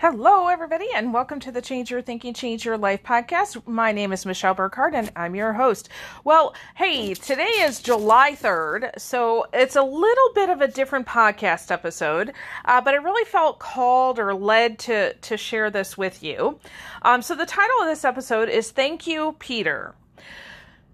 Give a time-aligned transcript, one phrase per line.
[0.00, 3.66] Hello, everybody, and welcome to the Change Your Thinking, Change Your Life podcast.
[3.66, 5.88] My name is Michelle Burkhardt, and I'm your host.
[6.22, 11.72] Well, hey, today is July 3rd, so it's a little bit of a different podcast
[11.72, 12.32] episode,
[12.64, 16.60] uh, but I really felt called or led to, to share this with you.
[17.02, 19.96] Um, so, the title of this episode is Thank You, Peter.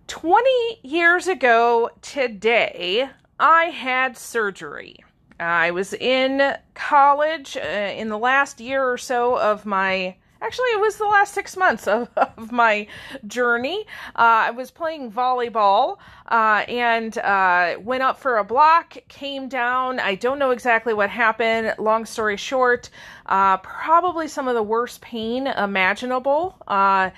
[0.07, 5.05] 20 years ago today, I had surgery.
[5.41, 10.81] I was in college uh, in the last year or so of my actually it
[10.81, 12.87] was the last six months of, of my
[13.27, 13.87] journey.
[14.15, 15.97] Uh, i was playing volleyball
[16.29, 19.99] uh, and uh, went up for a block came down.
[19.99, 21.75] I don't know exactly what happened.
[21.79, 22.91] Long story short
[23.27, 26.57] uh, probably some of the worst pain imaginable.
[26.69, 27.11] Uh,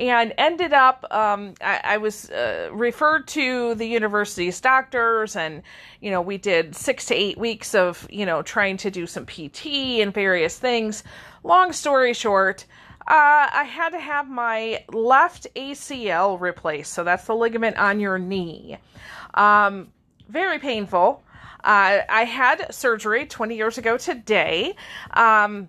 [0.00, 5.62] and ended up um, I, I, was uh, referred to the university's doctors and
[6.00, 9.26] you know we did six to eight weeks of you know trying to do some
[9.26, 9.66] pt
[10.00, 11.04] and various things
[11.44, 12.64] long story short
[13.10, 16.92] uh, I had to have my left ACL replaced.
[16.92, 18.76] So that's the ligament on your knee.
[19.34, 19.88] Um,
[20.28, 21.24] very painful.
[21.64, 24.76] Uh, I had surgery 20 years ago today.
[25.12, 25.68] Um,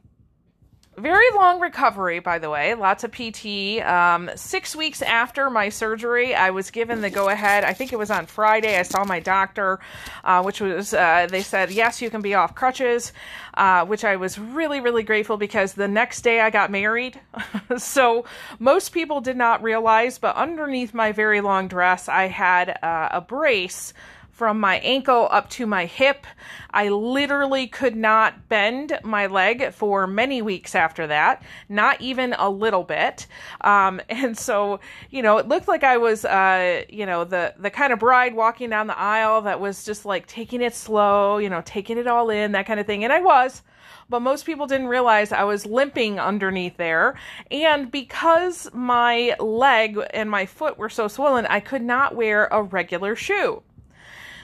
[1.02, 2.76] very long recovery, by the way.
[2.76, 3.82] Lots of PT.
[3.82, 7.64] Um, six weeks after my surgery, I was given the go ahead.
[7.64, 8.78] I think it was on Friday.
[8.78, 9.80] I saw my doctor,
[10.24, 13.12] uh, which was, uh, they said, yes, you can be off crutches,
[13.56, 17.20] uh, which I was really, really grateful because the next day I got married.
[17.78, 18.26] so
[18.60, 23.22] most people did not realize, but underneath my very long dress, I had uh, a
[23.22, 23.94] brace
[24.42, 26.26] from my ankle up to my hip.
[26.72, 32.50] I literally could not bend my leg for many weeks after that, not even a
[32.50, 33.28] little bit.
[33.64, 34.80] Um, and so,
[35.12, 38.34] you know, it looked like I was, uh, you know, the the kind of bride
[38.34, 42.08] walking down the aisle that was just like taking it slow, you know, taking it
[42.08, 43.04] all in, that kind of thing.
[43.04, 43.62] And I was
[44.10, 47.16] but most people didn't realize I was limping underneath there.
[47.50, 52.62] And because my leg and my foot were so swollen, I could not wear a
[52.62, 53.64] regular shoe.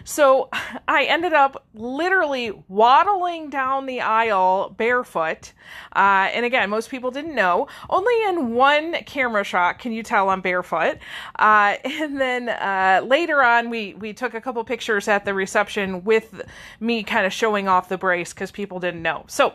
[0.07, 0.50] So
[0.88, 5.53] I ended up literally waddling down the aisle barefoot.
[5.94, 7.68] Uh, and again, most people didn't know.
[7.90, 11.00] Only in one camera shot can you tell I'm barefoot.
[11.38, 16.06] Uh, and then uh, later on, we, we took a couple pictures at the reception
[16.06, 16.41] with
[16.79, 19.25] me kind of showing off the brace because people didn't know.
[19.28, 19.53] So,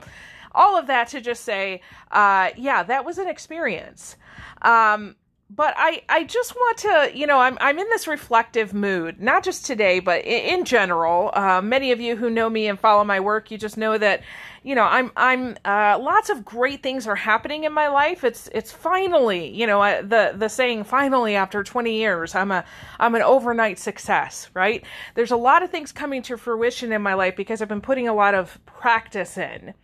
[0.54, 1.80] all of that to just say,
[2.10, 4.16] uh, yeah, that was an experience.
[4.60, 5.16] Um,
[5.54, 9.44] but I, I just want to, you know, I'm, I'm in this reflective mood, not
[9.44, 11.30] just today, but in, in general.
[11.34, 14.22] Uh, many of you who know me and follow my work, you just know that,
[14.62, 18.24] you know, I'm, I'm, uh, lots of great things are happening in my life.
[18.24, 22.64] It's, it's finally, you know, uh, the, the saying, finally, after 20 years, I'm a,
[22.98, 24.82] I'm an overnight success, right?
[25.16, 28.08] There's a lot of things coming to fruition in my life because I've been putting
[28.08, 29.74] a lot of practice in.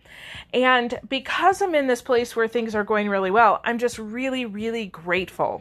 [0.54, 4.46] And because I'm in this place where things are going really well, I'm just really,
[4.46, 5.57] really grateful.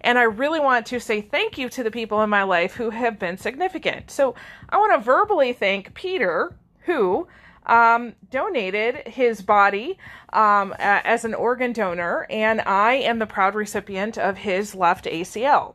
[0.00, 2.90] And I really want to say thank you to the people in my life who
[2.90, 4.10] have been significant.
[4.10, 4.34] So
[4.68, 7.28] I want to verbally thank Peter, who
[7.66, 9.98] um, donated his body
[10.32, 15.74] um, as an organ donor, and I am the proud recipient of his left ACL.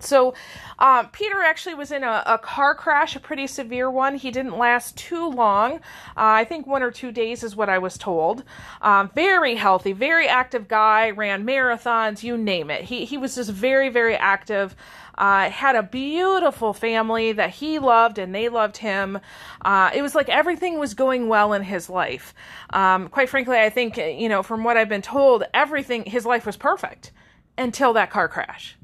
[0.00, 0.34] So,
[0.78, 4.16] uh, Peter actually was in a, a, car crash, a pretty severe one.
[4.16, 5.74] He didn't last too long.
[5.74, 5.80] Uh,
[6.16, 8.42] I think one or two days is what I was told.
[8.82, 12.82] Um, very healthy, very active guy, ran marathons, you name it.
[12.82, 14.74] He, he was just very, very active.
[15.16, 19.20] Uh, had a beautiful family that he loved and they loved him.
[19.64, 22.34] Uh, it was like everything was going well in his life.
[22.70, 26.44] Um, quite frankly, I think, you know, from what I've been told, everything, his life
[26.44, 27.12] was perfect
[27.56, 28.76] until that car crash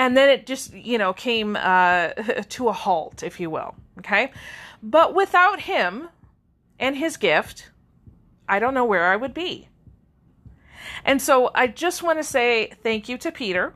[0.00, 2.08] and then it just you know came uh,
[2.48, 4.32] to a halt if you will okay?
[4.82, 6.08] But without him
[6.78, 7.70] and his gift
[8.48, 9.68] i don't know where i would be.
[11.04, 13.74] And so i just want to say thank you to peter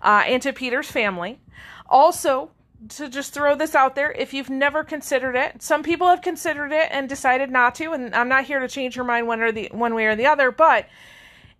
[0.00, 1.40] uh, and to peter's family.
[1.88, 2.52] Also
[2.90, 6.70] to just throw this out there if you've never considered it some people have considered
[6.70, 9.50] it and decided not to and i'm not here to change your mind one or
[9.50, 10.86] the one way or the other but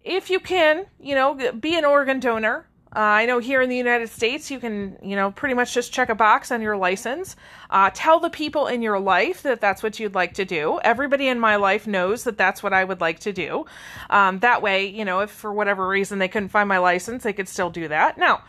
[0.05, 2.69] if you can you know be an organ donor
[2.99, 5.93] uh, I know here in the United States, you can, you know, pretty much just
[5.93, 7.37] check a box on your license.
[7.71, 10.81] Uh, tell the people in your life that that's what you'd like to do.
[10.83, 13.67] Everybody in my life knows that that's what I would like to do.
[14.11, 17.33] Um, that way, you know, if for whatever reason they couldn't find my license, they
[17.33, 18.19] could still do that.
[18.19, 18.43] Now,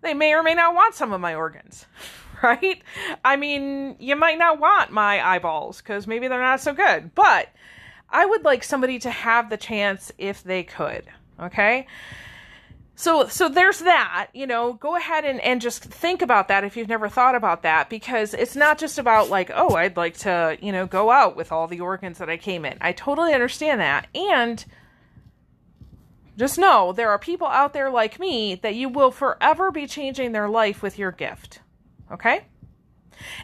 [0.00, 1.84] they may or may not want some of my organs,
[2.42, 2.82] right?
[3.22, 7.50] I mean, you might not want my eyeballs because maybe they're not so good, but
[8.08, 11.04] I would like somebody to have the chance if they could,
[11.38, 11.86] okay?
[12.94, 16.76] So so there's that you know go ahead and, and just think about that if
[16.76, 20.56] you've never thought about that because it's not just about like oh i'd like to
[20.60, 22.76] you know go out with all the organs that i came in.
[22.80, 24.06] I totally understand that.
[24.14, 24.64] And
[26.38, 30.32] just know there are people out there like me that you will forever be changing
[30.32, 31.60] their life with your gift.
[32.10, 32.46] Okay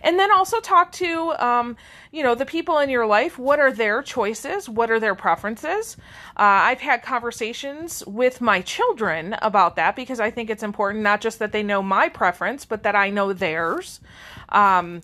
[0.03, 1.77] and then also talk to, um,
[2.13, 3.39] you know, the people in your life.
[3.39, 4.69] What are their choices?
[4.69, 5.97] What are their preferences?
[6.37, 11.21] Uh, I've had conversations with my children about that because I think it's important not
[11.21, 14.01] just that they know my preference, but that I know theirs.
[14.51, 15.03] Um,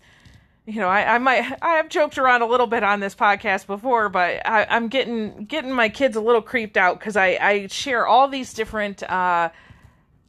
[0.67, 3.67] you know, I, I might I have joked around a little bit on this podcast
[3.67, 7.67] before, but I, am getting getting my kids a little creeped out because I, I
[7.67, 9.51] share all these different uh,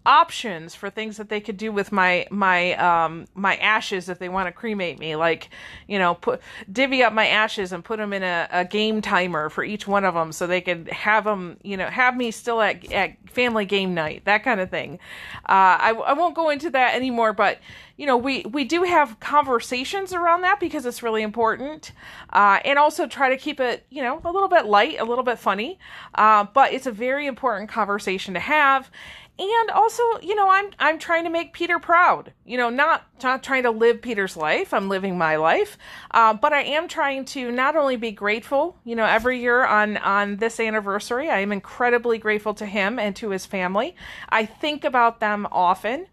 [0.05, 4.29] options for things that they could do with my my um my ashes if they
[4.29, 5.49] want to cremate me like
[5.87, 6.41] you know put
[6.71, 10.05] divvy up my ashes and put them in a, a game timer for each one
[10.05, 13.65] of them so they could have them you know have me still at, at family
[13.65, 14.99] game night that kind of thing.
[15.47, 17.59] Uh, I, I won't go into that anymore but
[17.97, 21.91] you know we we do have conversations around that because it's really important
[22.31, 25.23] uh, and also try to keep it you know a little bit light a little
[25.23, 25.79] bit funny
[26.15, 28.89] uh, but it's a very important conversation to have
[29.37, 33.43] and also you know i'm i'm trying to make peter proud you know not not
[33.43, 34.73] trying to live peter's life.
[34.73, 35.77] I'm living my life.
[36.11, 39.97] Uh, but i am trying to not only be grateful you know every year on
[39.97, 43.95] on this anniversary i am incredibly grateful to him and to his family.
[44.29, 46.07] I think about them often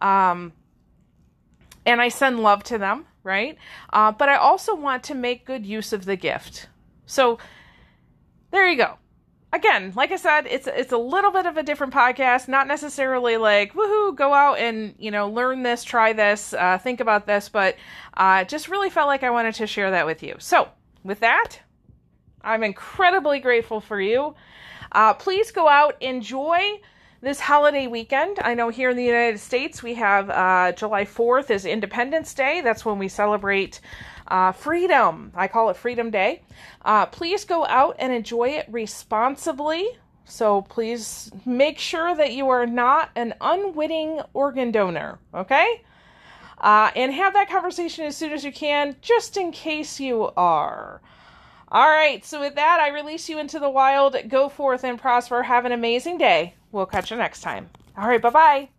[0.00, 0.52] um,
[1.84, 3.56] and i send love to them right?
[3.92, 6.68] Uh, but i also want to make good use of the gift.
[7.06, 7.38] So
[8.50, 8.98] there you go
[9.54, 12.48] again, like I said, it's it's a little bit of a different podcast.
[12.48, 17.00] Not necessarily like woohoo, go out and you know learn this, try this, uh, think
[17.00, 17.76] about this, but
[18.16, 20.34] uh, just really felt like I wanted to share that with you.
[20.38, 20.68] So
[21.04, 21.56] with that,
[22.42, 24.34] I'm incredibly grateful for you.
[24.92, 26.80] Uh, please go out enjoy
[27.20, 28.38] this holiday weekend.
[28.42, 32.60] I know here in the United States we have uh, July 4th is Independence Day.
[32.60, 33.80] That's when we celebrate
[34.28, 35.32] uh, freedom.
[35.34, 36.42] I call it Freedom Day.
[36.84, 39.88] Uh, please go out and enjoy it responsibly.
[40.24, 45.82] So please make sure that you are not an unwitting organ donor, okay?
[46.58, 51.02] Uh, and have that conversation as soon as you can, just in case you are.
[51.68, 54.16] All right, so with that, I release you into the wild.
[54.28, 55.42] Go forth and prosper.
[55.42, 56.54] Have an amazing day.
[56.72, 57.68] We'll catch you next time.
[57.98, 58.73] All right, bye bye.